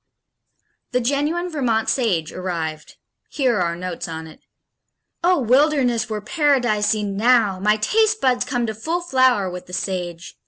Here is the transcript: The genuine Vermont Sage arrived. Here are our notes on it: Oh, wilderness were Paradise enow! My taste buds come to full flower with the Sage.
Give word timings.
The 0.93 0.99
genuine 0.99 1.47
Vermont 1.51 1.87
Sage 1.87 2.33
arrived. 2.33 2.95
Here 3.29 3.57
are 3.57 3.61
our 3.61 3.75
notes 3.75 4.07
on 4.07 4.25
it: 4.25 4.39
Oh, 5.23 5.37
wilderness 5.39 6.09
were 6.09 6.21
Paradise 6.21 6.95
enow! 6.95 7.59
My 7.59 7.77
taste 7.77 8.19
buds 8.19 8.43
come 8.43 8.65
to 8.65 8.73
full 8.73 9.01
flower 9.01 9.47
with 9.47 9.67
the 9.67 9.73
Sage. 9.73 10.37